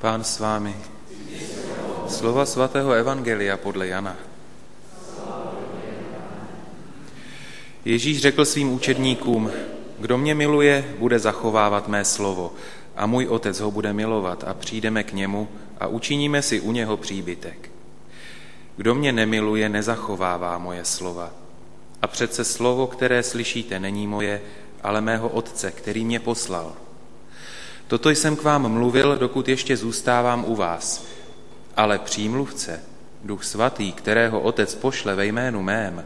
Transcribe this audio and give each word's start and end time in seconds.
Pán 0.00 0.24
s 0.24 0.40
vámi. 0.40 0.76
Slova 2.08 2.46
svatého 2.46 2.92
Evangelia 2.92 3.56
podle 3.56 3.86
Jana. 3.86 4.16
Ježíš 7.84 8.20
řekl 8.20 8.44
svým 8.44 8.72
učedníkům, 8.72 9.50
kdo 9.98 10.18
mě 10.18 10.34
miluje, 10.34 10.94
bude 10.98 11.18
zachovávat 11.18 11.88
mé 11.88 12.04
slovo 12.04 12.52
a 12.96 13.06
můj 13.06 13.26
otec 13.26 13.60
ho 13.60 13.70
bude 13.70 13.92
milovat 13.92 14.44
a 14.44 14.54
přijdeme 14.54 15.02
k 15.02 15.12
němu 15.12 15.48
a 15.80 15.86
učiníme 15.86 16.42
si 16.42 16.60
u 16.60 16.72
něho 16.72 16.96
příbytek. 16.96 17.70
Kdo 18.76 18.94
mě 18.94 19.12
nemiluje, 19.12 19.68
nezachovává 19.68 20.58
moje 20.58 20.84
slova. 20.84 21.30
A 22.02 22.06
přece 22.06 22.44
slovo, 22.44 22.86
které 22.86 23.22
slyšíte, 23.22 23.80
není 23.80 24.06
moje, 24.06 24.40
ale 24.82 25.00
mého 25.00 25.28
otce, 25.28 25.70
který 25.70 26.04
mě 26.04 26.20
poslal. 26.20 26.72
Toto 27.90 28.10
jsem 28.10 28.36
k 28.36 28.42
vám 28.42 28.68
mluvil, 28.68 29.16
dokud 29.16 29.48
ještě 29.48 29.76
zůstávám 29.76 30.44
u 30.44 30.56
vás. 30.56 31.04
Ale 31.76 31.98
přímluvce, 31.98 32.80
duch 33.24 33.44
svatý, 33.44 33.92
kterého 33.92 34.40
otec 34.40 34.74
pošle 34.74 35.14
ve 35.14 35.26
jménu 35.26 35.62
mém, 35.62 36.04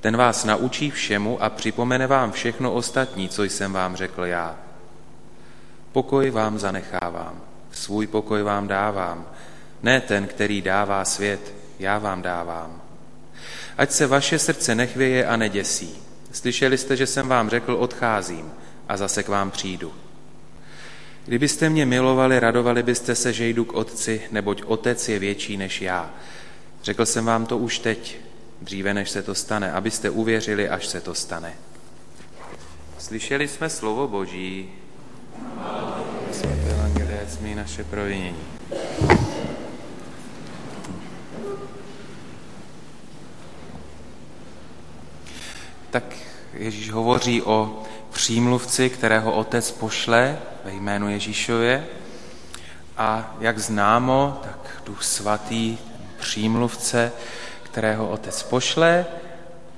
ten 0.00 0.16
vás 0.16 0.44
naučí 0.44 0.90
všemu 0.90 1.42
a 1.42 1.50
připomene 1.50 2.06
vám 2.06 2.32
všechno 2.32 2.72
ostatní, 2.72 3.28
co 3.28 3.44
jsem 3.44 3.72
vám 3.72 3.96
řekl 3.96 4.24
já. 4.24 4.56
Pokoj 5.92 6.30
vám 6.30 6.58
zanechávám, 6.58 7.40
svůj 7.72 8.06
pokoj 8.06 8.42
vám 8.42 8.68
dávám, 8.68 9.26
ne 9.82 10.00
ten, 10.00 10.26
který 10.26 10.62
dává 10.62 11.04
svět, 11.04 11.54
já 11.78 11.98
vám 11.98 12.22
dávám. 12.22 12.82
Ať 13.78 13.90
se 13.90 14.06
vaše 14.06 14.38
srdce 14.38 14.74
nechvěje 14.74 15.26
a 15.26 15.36
neděsí. 15.36 15.98
Slyšeli 16.32 16.78
jste, 16.78 16.96
že 16.96 17.06
jsem 17.06 17.28
vám 17.28 17.50
řekl, 17.50 17.74
odcházím 17.74 18.52
a 18.88 18.96
zase 18.96 19.22
k 19.22 19.28
vám 19.28 19.50
přijdu. 19.50 19.92
Kdybyste 21.26 21.70
mě 21.70 21.86
milovali, 21.86 22.40
radovali 22.40 22.82
byste 22.82 23.14
se, 23.14 23.32
že 23.32 23.48
jdu 23.48 23.64
k 23.64 23.72
Otci, 23.72 24.22
neboť 24.30 24.62
Otec 24.62 25.08
je 25.08 25.18
větší 25.18 25.56
než 25.56 25.82
já. 25.82 26.10
Řekl 26.82 27.06
jsem 27.06 27.24
vám 27.24 27.46
to 27.46 27.58
už 27.58 27.78
teď, 27.78 28.16
dříve 28.60 28.94
než 28.94 29.10
se 29.10 29.22
to 29.22 29.34
stane, 29.34 29.72
abyste 29.72 30.10
uvěřili, 30.10 30.68
až 30.68 30.86
se 30.86 31.00
to 31.00 31.14
stane. 31.14 31.52
Slyšeli 32.98 33.48
jsme 33.48 33.70
slovo 33.70 34.08
Boží. 34.08 34.68
Svaté 36.32 36.70
Evangelie, 36.70 37.26
naše 37.54 37.84
provinění. 37.84 38.36
Tak 45.90 46.31
Ježíš 46.54 46.90
hovoří 46.90 47.42
o 47.42 47.82
přímluvci, 48.10 48.90
kterého 48.90 49.32
otec 49.32 49.70
pošle 49.70 50.38
ve 50.64 50.72
jménu 50.72 51.08
Ježíšově. 51.08 51.86
A 52.96 53.36
jak 53.40 53.58
známo, 53.58 54.40
tak 54.42 54.82
Duch 54.86 55.02
Svatý, 55.02 55.78
přímluvce, 56.18 57.12
kterého 57.62 58.08
otec 58.08 58.42
pošle, 58.42 59.06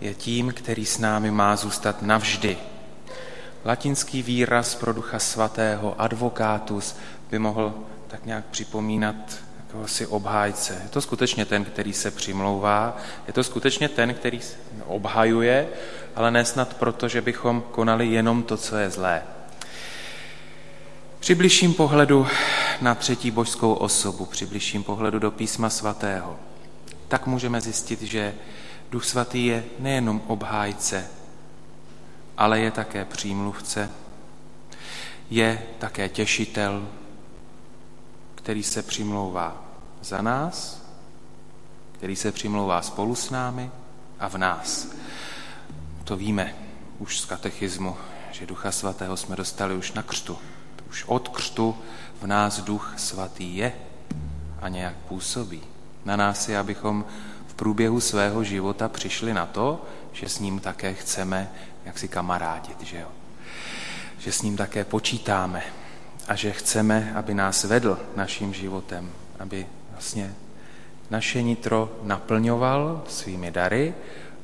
je 0.00 0.14
tím, 0.14 0.52
který 0.52 0.86
s 0.86 0.98
námi 0.98 1.30
má 1.30 1.56
zůstat 1.56 2.02
navždy. 2.02 2.58
Latinský 3.64 4.22
výraz 4.22 4.74
pro 4.74 4.92
Ducha 4.92 5.18
Svatého, 5.18 6.00
advokátus, 6.00 6.96
by 7.30 7.38
mohl 7.38 7.74
tak 8.08 8.26
nějak 8.26 8.44
připomínat 8.44 9.14
si 9.86 10.06
obhájce. 10.06 10.80
Je 10.82 10.88
to 10.88 11.00
skutečně 11.00 11.44
ten, 11.44 11.64
který 11.64 11.92
se 11.92 12.10
přimlouvá, 12.10 12.96
je 13.26 13.32
to 13.32 13.44
skutečně 13.44 13.88
ten, 13.88 14.14
který 14.14 14.40
obhajuje, 14.86 15.68
ale 16.16 16.30
nesnad 16.30 16.74
proto, 16.74 17.08
že 17.08 17.22
bychom 17.22 17.62
konali 17.70 18.06
jenom 18.06 18.42
to, 18.42 18.56
co 18.56 18.76
je 18.76 18.90
zlé. 18.90 19.22
Při 21.20 21.34
bližším 21.34 21.74
pohledu 21.74 22.26
na 22.80 22.94
třetí 22.94 23.30
božskou 23.30 23.72
osobu, 23.72 24.26
při 24.26 24.46
bližším 24.46 24.82
pohledu 24.82 25.18
do 25.18 25.30
písma 25.30 25.70
svatého, 25.70 26.36
tak 27.08 27.26
můžeme 27.26 27.60
zjistit, 27.60 28.02
že 28.02 28.34
Duch 28.90 29.04
Svatý 29.04 29.46
je 29.46 29.64
nejenom 29.78 30.22
obhájce, 30.26 31.06
ale 32.38 32.60
je 32.60 32.70
také 32.70 33.04
přímluvce, 33.04 33.90
je 35.30 35.62
také 35.78 36.08
těšitel, 36.08 36.88
který 38.44 38.62
se 38.62 38.82
přimlouvá 38.82 39.64
za 40.00 40.22
nás, 40.22 40.82
který 41.92 42.16
se 42.16 42.32
přimlouvá 42.32 42.82
spolu 42.82 43.14
s 43.14 43.30
námi 43.30 43.70
a 44.20 44.28
v 44.28 44.34
nás. 44.34 44.88
To 46.04 46.16
víme 46.16 46.54
už 46.98 47.20
z 47.20 47.24
katechismu, 47.24 47.96
že 48.32 48.46
Ducha 48.46 48.72
Svatého 48.72 49.16
jsme 49.16 49.36
dostali 49.36 49.74
už 49.74 49.92
na 49.92 50.02
křtu. 50.02 50.38
Už 50.90 51.04
od 51.06 51.28
křtu 51.28 51.76
v 52.20 52.26
nás 52.26 52.60
Duch 52.60 52.94
Svatý 52.96 53.56
je 53.56 53.72
a 54.60 54.68
nějak 54.68 54.94
působí. 55.08 55.62
Na 56.04 56.16
nás 56.16 56.48
je, 56.48 56.58
abychom 56.58 57.04
v 57.46 57.54
průběhu 57.54 58.00
svého 58.00 58.44
života 58.44 58.88
přišli 58.88 59.34
na 59.34 59.46
to, 59.46 59.82
že 60.12 60.28
s 60.28 60.38
ním 60.38 60.60
také 60.60 60.94
chceme 60.94 61.50
jak 61.84 61.98
si 61.98 62.08
kamarádit, 62.08 62.80
že 62.80 63.00
jo? 63.00 63.08
Že 64.18 64.32
s 64.32 64.42
ním 64.42 64.56
také 64.56 64.84
počítáme 64.84 65.62
a 66.28 66.34
že 66.34 66.52
chceme, 66.52 67.12
aby 67.14 67.34
nás 67.34 67.64
vedl 67.64 67.98
naším 68.16 68.54
životem, 68.54 69.10
aby 69.38 69.66
vlastně 69.92 70.34
naše 71.10 71.42
nitro 71.42 71.92
naplňoval 72.02 73.02
svými 73.08 73.50
dary, 73.50 73.94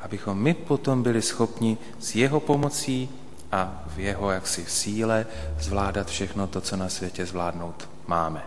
abychom 0.00 0.38
my 0.38 0.54
potom 0.54 1.02
byli 1.02 1.22
schopni 1.22 1.78
s 1.98 2.14
jeho 2.14 2.40
pomocí 2.40 3.08
a 3.52 3.82
v 3.86 3.98
jeho 3.98 4.30
jaksi 4.30 4.64
síle 4.69 5.26
zvládat 5.58 6.08
všechno 6.08 6.46
to, 6.46 6.60
co 6.60 6.76
na 6.76 6.88
světě 6.88 7.26
zvládnout 7.26 7.88
máme. 8.06 8.42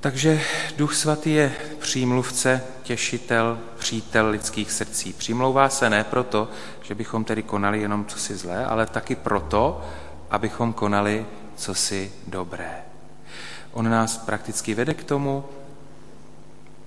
Takže 0.00 0.40
Duch 0.76 0.94
Svatý 0.94 1.32
je 1.32 1.52
přímluvce, 1.78 2.62
těšitel, 2.82 3.58
přítel 3.78 4.28
lidských 4.28 4.72
srdcí. 4.72 5.12
Přimlouvá 5.12 5.68
se 5.68 5.90
ne 5.90 6.04
proto, 6.04 6.48
že 6.82 6.94
bychom 6.94 7.24
tedy 7.24 7.42
konali 7.42 7.80
jenom 7.80 8.04
co 8.04 8.18
si 8.18 8.36
zlé, 8.36 8.66
ale 8.66 8.86
taky 8.86 9.14
proto, 9.14 9.82
abychom 10.30 10.72
konali 10.72 11.26
co 11.56 11.74
si 11.74 12.12
dobré. 12.26 12.82
On 13.72 13.90
nás 13.90 14.18
prakticky 14.18 14.74
vede 14.74 14.94
k 14.94 15.04
tomu, 15.04 15.44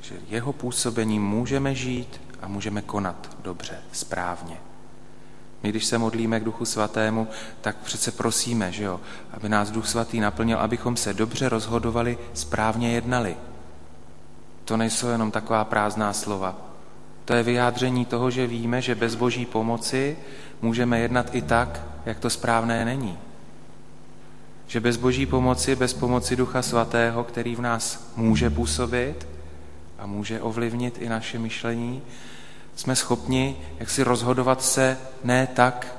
že 0.01 0.15
jeho 0.29 0.53
působením 0.53 1.25
můžeme 1.25 1.75
žít 1.75 2.21
a 2.41 2.47
můžeme 2.47 2.81
konat 2.81 3.37
dobře, 3.43 3.77
správně. 3.91 4.57
My, 5.63 5.69
když 5.69 5.85
se 5.85 5.97
modlíme 5.97 6.39
k 6.39 6.43
Duchu 6.43 6.65
Svatému, 6.65 7.27
tak 7.61 7.77
přece 7.77 8.11
prosíme, 8.11 8.71
že 8.71 8.83
jo, 8.83 9.01
aby 9.31 9.49
nás 9.49 9.71
Duch 9.71 9.87
Svatý 9.87 10.19
naplnil, 10.19 10.59
abychom 10.59 10.97
se 10.97 11.13
dobře 11.13 11.49
rozhodovali, 11.49 12.17
správně 12.33 12.91
jednali. 12.91 13.37
To 14.65 14.77
nejsou 14.77 15.07
jenom 15.07 15.31
taková 15.31 15.65
prázdná 15.65 16.13
slova. 16.13 16.55
To 17.25 17.33
je 17.33 17.43
vyjádření 17.43 18.05
toho, 18.05 18.31
že 18.31 18.47
víme, 18.47 18.81
že 18.81 18.95
bez 18.95 19.15
Boží 19.15 19.45
pomoci 19.45 20.17
můžeme 20.61 20.99
jednat 20.99 21.35
i 21.35 21.41
tak, 21.41 21.81
jak 22.05 22.19
to 22.19 22.29
správné 22.29 22.85
není. 22.85 23.17
Že 24.69 24.79
bez 24.79 24.97
Boží 24.97 25.25
pomoci, 25.25 25.75
bez 25.75 25.93
pomoci 25.93 26.35
Ducha 26.35 26.61
Svatého, 26.61 27.23
který 27.23 27.55
v 27.55 27.61
nás 27.61 28.11
může 28.15 28.49
působit 28.49 29.27
a 29.99 30.05
může 30.05 30.41
ovlivnit 30.41 30.97
i 30.97 31.09
naše 31.09 31.39
myšlení, 31.39 32.01
jsme 32.75 32.95
schopni 32.95 33.57
jak 33.79 33.89
si 33.89 34.03
rozhodovat 34.03 34.63
se 34.63 34.97
ne 35.23 35.47
tak, 35.47 35.95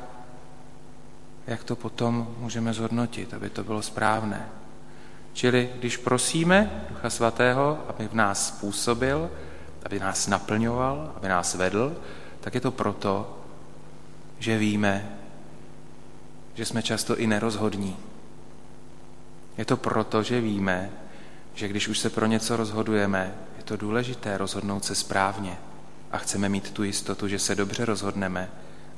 jak 1.47 1.65
to 1.65 1.77
potom 1.77 2.35
můžeme 2.39 2.73
zhodnotit, 2.73 3.35
aby 3.35 3.51
to 3.51 3.65
bylo 3.65 3.83
správné. 3.83 4.49
Čili 5.33 5.71
když 5.79 5.97
prosíme 5.97 6.85
Ducha 6.89 7.11
Svatého, 7.11 7.79
aby 7.89 8.09
v 8.09 8.15
nás 8.15 8.49
způsobil, 8.49 9.31
aby 9.83 9.99
nás 9.99 10.27
naplňoval, 10.27 11.13
aby 11.17 11.29
nás 11.29 11.55
vedl, 11.55 11.97
tak 12.41 12.55
je 12.55 12.61
to 12.61 12.71
proto, 12.71 13.39
že 14.39 14.59
víme, 14.59 15.17
že 16.55 16.65
jsme 16.65 16.83
často 16.83 17.19
i 17.19 17.27
nerozhodní. 17.27 17.97
Je 19.61 19.65
to 19.65 19.77
proto, 19.77 20.23
že 20.23 20.41
víme, 20.41 20.91
že 21.55 21.69
když 21.69 21.89
už 21.89 21.99
se 21.99 22.11
pro 22.11 22.27
něco 22.27 22.57
rozhodujeme, 22.57 23.35
je 23.57 23.63
to 23.63 23.77
důležité 23.77 24.39
rozhodnout 24.39 24.85
se 24.85 24.95
správně 24.95 25.59
a 26.11 26.19
chceme 26.19 26.49
mít 26.49 26.71
tu 26.71 26.85
jistotu, 26.85 27.29
že 27.29 27.39
se 27.39 27.55
dobře 27.55 27.85
rozhodneme 27.85 28.49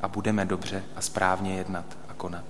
a 0.02 0.08
budeme 0.08 0.44
dobře 0.44 0.84
a 0.96 1.00
správně 1.00 1.56
jednat 1.56 1.84
a 2.08 2.14
konat. 2.14 2.44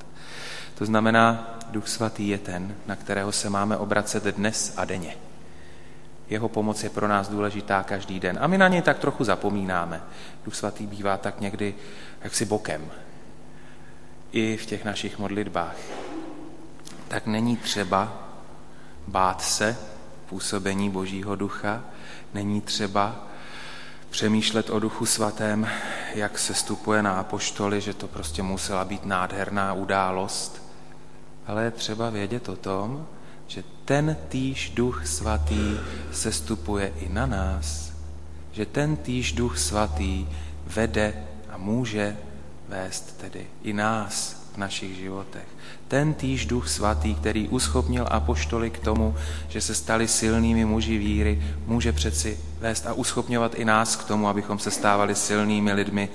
To 0.74 0.84
znamená, 0.86 1.56
Duch 1.70 1.88
Svatý 1.88 2.28
je 2.28 2.38
ten, 2.38 2.74
na 2.86 2.96
kterého 2.96 3.32
se 3.32 3.50
máme 3.50 3.76
obracet 3.76 4.24
dnes 4.24 4.74
a 4.76 4.84
denně. 4.84 5.16
Jeho 6.28 6.48
pomoc 6.48 6.82
je 6.82 6.90
pro 6.90 7.08
nás 7.08 7.28
důležitá 7.28 7.82
každý 7.82 8.20
den. 8.20 8.38
A 8.40 8.46
my 8.46 8.58
na 8.58 8.68
něj 8.68 8.82
tak 8.82 8.98
trochu 8.98 9.24
zapomínáme. 9.24 10.02
Duch 10.44 10.54
Svatý 10.54 10.86
bývá 10.86 11.16
tak 11.16 11.40
někdy 11.40 11.74
jaksi 12.22 12.44
bokem. 12.44 12.90
I 14.32 14.56
v 14.56 14.66
těch 14.66 14.84
našich 14.84 15.18
modlitbách. 15.18 15.76
Tak 17.12 17.26
není 17.26 17.56
třeba 17.56 18.12
bát 19.06 19.42
se 19.42 19.76
působení 20.28 20.90
Božího 20.90 21.36
ducha, 21.36 21.84
není 22.34 22.60
třeba 22.60 23.26
přemýšlet 24.10 24.70
o 24.70 24.78
duchu 24.78 25.06
svatém, 25.06 25.68
jak 26.14 26.38
se 26.38 26.54
stupuje 26.54 27.02
na 27.02 27.20
apoštoly, 27.20 27.80
že 27.80 27.94
to 27.94 28.08
prostě 28.08 28.42
musela 28.42 28.84
být 28.84 29.04
nádherná 29.04 29.72
událost. 29.72 30.62
Ale 31.46 31.64
je 31.64 31.70
třeba 31.70 32.10
vědět 32.10 32.48
o 32.48 32.56
tom, 32.56 33.06
že 33.46 33.64
ten 33.84 34.16
týž 34.28 34.70
duch 34.70 35.06
svatý 35.06 35.78
sestupuje 36.12 36.92
i 37.00 37.08
na 37.08 37.26
nás, 37.26 37.92
že 38.52 38.66
ten 38.66 38.96
týž 38.96 39.32
duch 39.32 39.58
svatý 39.58 40.28
vede 40.66 41.26
a 41.50 41.56
může 41.56 42.16
vést 42.68 43.16
tedy 43.18 43.46
i 43.62 43.72
nás 43.72 44.41
v 44.54 44.56
našich 44.56 44.96
životech. 44.96 45.46
Ten 45.88 46.14
týž 46.14 46.46
duch 46.46 46.68
svatý, 46.68 47.14
který 47.14 47.48
uschopnil 47.48 48.06
apoštoly 48.10 48.70
k 48.70 48.78
tomu, 48.78 49.16
že 49.48 49.60
se 49.60 49.74
stali 49.74 50.08
silnými 50.08 50.64
muži 50.64 50.98
víry, 50.98 51.42
může 51.66 51.92
přeci 51.92 52.38
vést 52.60 52.86
a 52.86 52.92
uschopňovat 52.92 53.54
i 53.54 53.64
nás 53.64 53.96
k 53.96 54.04
tomu, 54.04 54.28
abychom 54.28 54.58
se 54.58 54.70
stávali 54.70 55.14
silnými 55.14 55.72
lidmi 55.72 56.08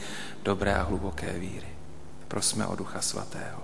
dobré 0.44 0.75
a 0.75 0.84
hluboké 0.84 1.34
víry. 1.39 1.68
Prosme 2.28 2.68
o 2.68 2.75
Ducha 2.75 3.01
Svatého. 3.01 3.63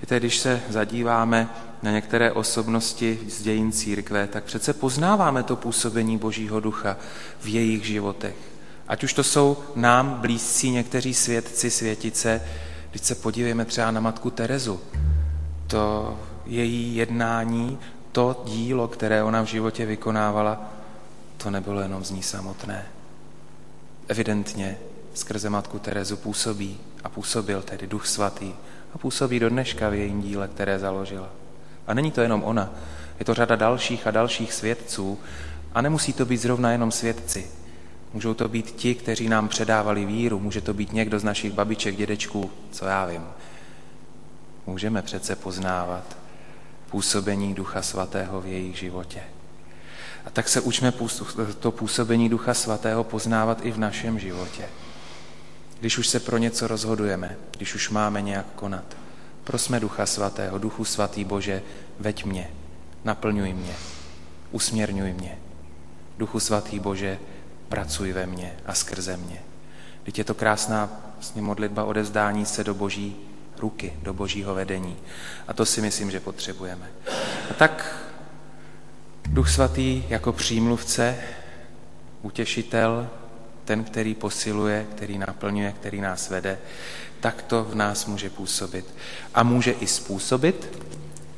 Víte, 0.00 0.20
když 0.20 0.38
se 0.38 0.60
zadíváme 0.68 1.48
na 1.82 1.90
některé 1.90 2.32
osobnosti 2.32 3.18
z 3.28 3.42
dějin 3.42 3.72
církve, 3.72 4.26
tak 4.26 4.44
přece 4.44 4.72
poznáváme 4.72 5.42
to 5.42 5.56
působení 5.56 6.18
Božího 6.18 6.60
ducha 6.60 6.96
v 7.40 7.46
jejich 7.46 7.86
životech. 7.86 8.34
Ať 8.88 9.04
už 9.04 9.12
to 9.12 9.24
jsou 9.24 9.56
nám 9.76 10.14
blízcí 10.20 10.70
někteří 10.70 11.14
svědci, 11.14 11.70
světice, 11.70 12.42
když 12.92 13.02
se 13.02 13.14
podívejme 13.14 13.64
třeba 13.64 13.90
na 13.90 14.00
matku 14.00 14.30
Terezu, 14.30 14.80
to 15.66 16.18
její 16.46 16.96
jednání, 16.96 17.78
to 18.12 18.42
dílo, 18.46 18.88
které 18.88 19.22
ona 19.22 19.42
v 19.42 19.46
životě 19.46 19.86
vykonávala, 19.86 20.70
to 21.36 21.50
nebylo 21.50 21.80
jenom 21.80 22.04
z 22.04 22.10
ní 22.10 22.22
samotné. 22.22 22.86
Evidentně 24.08 24.78
skrze 25.14 25.50
matku 25.50 25.78
Terezu 25.78 26.16
působí 26.16 26.78
a 27.04 27.08
působil 27.08 27.62
tedy 27.62 27.86
Duch 27.86 28.06
Svatý 28.06 28.52
a 28.94 28.98
působí 28.98 29.40
do 29.40 29.48
dneška 29.48 29.88
v 29.88 29.94
jejím 29.94 30.22
díle, 30.22 30.48
které 30.48 30.78
založila. 30.78 31.28
A 31.86 31.94
není 31.94 32.10
to 32.10 32.20
jenom 32.20 32.42
ona, 32.44 32.70
je 33.18 33.24
to 33.24 33.34
řada 33.34 33.56
dalších 33.56 34.06
a 34.06 34.10
dalších 34.10 34.52
svědců 34.52 35.18
a 35.74 35.82
nemusí 35.82 36.12
to 36.12 36.26
být 36.26 36.36
zrovna 36.36 36.72
jenom 36.72 36.92
svědci. 36.92 37.50
Můžou 38.12 38.34
to 38.34 38.48
být 38.48 38.70
ti, 38.70 38.94
kteří 38.94 39.28
nám 39.28 39.48
předávali 39.48 40.04
víru, 40.06 40.40
může 40.40 40.60
to 40.60 40.74
být 40.74 40.92
někdo 40.92 41.18
z 41.18 41.24
našich 41.24 41.52
babiček, 41.52 41.96
dědečků, 41.96 42.50
co 42.70 42.84
já 42.84 43.06
vím. 43.06 43.26
Můžeme 44.66 45.02
přece 45.02 45.36
poznávat 45.36 46.16
působení 46.90 47.54
Ducha 47.54 47.82
Svatého 47.82 48.40
v 48.40 48.46
jejich 48.46 48.78
životě. 48.78 49.22
A 50.24 50.30
tak 50.30 50.48
se 50.48 50.60
učme 50.60 50.92
to 51.60 51.70
působení 51.70 52.28
Ducha 52.28 52.54
Svatého 52.54 53.04
poznávat 53.04 53.64
i 53.64 53.72
v 53.72 53.78
našem 53.78 54.18
životě. 54.18 54.68
Když 55.80 55.98
už 55.98 56.08
se 56.08 56.20
pro 56.20 56.38
něco 56.38 56.68
rozhodujeme, 56.68 57.36
když 57.56 57.74
už 57.74 57.90
máme 57.90 58.22
nějak 58.22 58.46
konat, 58.54 58.96
prosme 59.44 59.80
Ducha 59.80 60.06
Svatého, 60.06 60.58
Duchu 60.58 60.84
Svatý 60.84 61.24
Bože, 61.24 61.62
veď 61.98 62.24
mě, 62.24 62.50
naplňuj 63.04 63.52
mě, 63.52 63.74
usměrňuj 64.50 65.12
mě. 65.12 65.38
Duchu 66.18 66.40
Svatý 66.40 66.78
Bože, 66.78 67.18
pracuj 67.72 68.12
ve 68.12 68.26
mně 68.26 68.56
a 68.66 68.74
skrze 68.74 69.16
mě. 69.16 69.42
Teď 70.02 70.18
je 70.18 70.24
to 70.24 70.34
krásná 70.34 70.90
vlastně 71.14 71.42
modlitba 71.42 71.84
odevzdání 71.84 72.46
se 72.46 72.64
do 72.64 72.74
boží 72.74 73.16
ruky, 73.58 73.92
do 74.02 74.12
božího 74.12 74.54
vedení. 74.54 74.96
A 75.48 75.52
to 75.52 75.66
si 75.66 75.80
myslím, 75.80 76.10
že 76.10 76.20
potřebujeme. 76.20 76.90
A 77.50 77.54
tak 77.54 77.96
Duch 79.26 79.50
Svatý 79.50 80.04
jako 80.08 80.32
přímluvce, 80.32 81.18
utěšitel, 82.22 83.08
ten, 83.64 83.84
který 83.84 84.14
posiluje, 84.14 84.86
který 84.96 85.18
naplňuje, 85.18 85.72
který 85.72 86.00
nás 86.00 86.30
vede, 86.30 86.58
tak 87.20 87.42
to 87.42 87.64
v 87.64 87.74
nás 87.74 88.06
může 88.06 88.30
působit. 88.30 88.94
A 89.34 89.42
může 89.42 89.72
i 89.72 89.86
způsobit, 89.86 90.78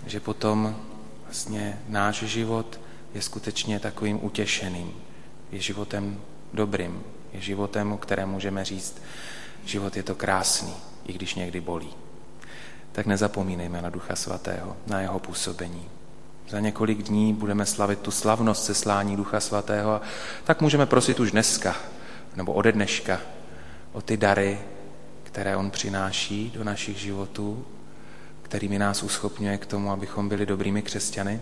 že 0.07 0.21
potom 0.21 0.77
vlastně 1.25 1.79
náš 1.89 2.23
život 2.23 2.81
je 3.15 3.23
skutečně 3.23 3.81
takovým 3.81 4.25
utěšeným, 4.25 5.05
je 5.53 5.61
životem 5.61 6.21
dobrým, 6.53 7.03
je 7.33 7.41
životem, 7.41 7.93
o 7.93 7.99
kterém 7.99 8.29
můžeme 8.29 8.65
říct, 8.65 9.03
život 9.65 9.97
je 9.97 10.03
to 10.03 10.15
krásný, 10.15 10.75
i 11.07 11.13
když 11.13 11.35
někdy 11.35 11.61
bolí. 11.61 11.91
Tak 12.93 13.07
nezapomínejme 13.07 13.83
na 13.83 13.91
Ducha 13.91 14.17
Svatého, 14.17 14.77
na 14.87 15.01
jeho 15.01 15.19
působení. 15.19 15.89
Za 16.49 16.61
několik 16.61 17.03
dní 17.03 17.35
budeme 17.35 17.67
slavit 17.67 17.99
tu 17.99 18.11
slavnost 18.11 18.65
seslání 18.65 19.17
Ducha 19.17 19.41
Svatého, 19.41 20.01
tak 20.45 20.61
můžeme 20.61 20.87
prosit 20.87 21.21
už 21.21 21.31
dneska, 21.31 21.77
nebo 22.37 22.53
ode 22.53 22.73
dneška, 22.73 23.21
o 23.93 24.01
ty 24.01 24.17
dary, 24.17 24.59
které 25.23 25.57
on 25.57 25.71
přináší 25.71 26.53
do 26.55 26.65
našich 26.65 26.97
životů, 26.97 27.65
kterými 28.43 28.79
nás 28.79 29.03
uschopňuje 29.03 29.59
k 29.59 29.67
tomu, 29.67 29.91
abychom 29.91 30.29
byli 30.29 30.47
dobrými 30.47 30.83
křesťany. 30.83 31.41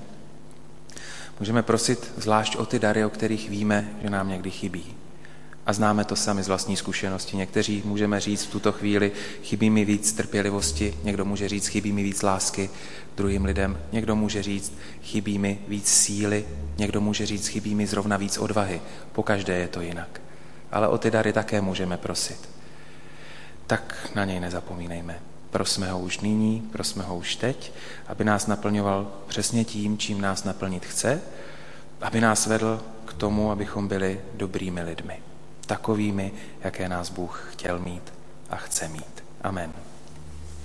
Můžeme 1.41 1.63
prosit 1.63 2.13
zvlášť 2.17 2.57
o 2.57 2.67
ty 2.67 2.79
dary, 2.79 3.05
o 3.05 3.11
kterých 3.11 3.51
víme, 3.51 3.91
že 4.03 4.11
nám 4.11 4.29
někdy 4.29 4.51
chybí. 4.51 4.97
A 5.67 5.73
známe 5.73 6.05
to 6.05 6.17
sami 6.17 6.43
z 6.43 6.49
vlastní 6.49 6.77
zkušenosti. 6.77 7.37
Někteří 7.37 7.83
můžeme 7.85 8.21
říct 8.21 8.45
v 8.45 8.51
tuto 8.51 8.73
chvíli, 8.73 9.13
chybí 9.43 9.71
mi 9.71 9.85
víc 9.85 10.13
trpělivosti, 10.13 10.95
někdo 11.03 11.25
může 11.25 11.49
říct, 11.49 11.67
chybí 11.67 11.93
mi 11.93 12.03
víc 12.03 12.23
lásky 12.23 12.71
druhým 13.17 13.45
lidem, 13.45 13.79
někdo 13.93 14.17
může 14.17 14.43
říct, 14.43 14.73
chybí 15.03 15.39
mi 15.39 15.59
víc 15.69 15.89
síly, 15.89 16.45
někdo 16.79 17.01
může 17.01 17.27
říct, 17.27 17.47
chybí 17.47 17.75
mi 17.75 17.87
zrovna 17.87 18.17
víc 18.17 18.39
odvahy. 18.39 18.81
Po 19.13 19.23
každé 19.23 19.55
je 19.55 19.69
to 19.69 19.81
jinak. 19.81 20.21
Ale 20.73 20.89
o 20.89 20.99
ty 20.99 21.11
dary 21.11 21.33
také 21.33 21.61
můžeme 21.61 21.97
prosit. 21.97 22.49
Tak 23.67 24.11
na 24.15 24.25
něj 24.25 24.41
nezapomínejme. 24.41 25.32
Prosme 25.53 25.91
ho 25.91 25.99
už 25.99 26.21
nyní, 26.21 26.69
prosme 26.73 27.05
ho 27.05 27.17
už 27.17 27.37
teď, 27.37 27.73
aby 28.07 28.25
nás 28.25 28.47
naplňoval 28.47 29.13
přesně 29.27 29.65
tím, 29.65 29.99
čím 29.99 30.21
nás 30.21 30.45
naplnit 30.45 30.87
chce, 30.87 31.21
aby 32.01 32.21
nás 32.21 32.47
vedl 32.47 32.83
k 33.05 33.13
tomu, 33.13 33.51
abychom 33.51 33.89
byli 33.89 34.21
dobrými 34.35 34.83
lidmi. 34.83 35.23
Takovými, 35.67 36.33
jaké 36.61 36.89
nás 36.89 37.11
Bůh 37.11 37.49
chtěl 37.53 37.79
mít 37.79 38.13
a 38.51 38.57
chce 38.57 38.89
mít. 38.89 39.25
Amen. 39.43 39.73